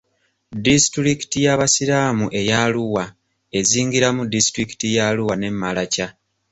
Disitulikiti 0.65 1.37
y'Abasiraamu 1.45 2.25
ey'Arua 2.39 3.05
ezingiramu 3.59 4.21
disitulikiti 4.33 4.85
ye 4.93 4.99
Arua 5.09 5.35
ne 5.37 5.49
Maracha. 5.61 6.07